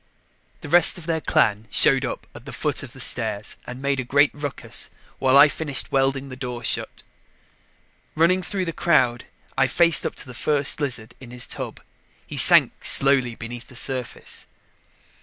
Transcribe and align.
The 0.61 0.67
rest 0.67 0.97
of 0.97 1.05
their 1.05 1.21
clan 1.21 1.67
showed 1.69 2.03
up 2.03 2.25
at 2.33 2.45
the 2.45 2.51
foot 2.51 2.81
of 2.81 2.93
the 2.93 2.99
stairs 2.99 3.55
and 3.67 3.83
made 3.83 3.99
a 3.99 4.03
great 4.03 4.31
ruckus 4.33 4.89
while 5.19 5.37
I 5.37 5.47
finished 5.47 5.91
welding 5.91 6.29
the 6.29 6.35
door 6.35 6.63
shut. 6.63 7.03
Running 8.15 8.41
through 8.41 8.65
the 8.65 8.73
crowd, 8.73 9.25
I 9.55 9.67
faced 9.67 10.03
up 10.03 10.15
to 10.15 10.25
the 10.25 10.33
First 10.33 10.81
Lizard 10.81 11.13
in 11.19 11.29
his 11.29 11.45
tub. 11.45 11.81
He 12.25 12.35
sank 12.37 12.83
slowly 12.83 13.35
beneath 13.35 13.67
the 13.67 13.75
surface. 13.75 14.47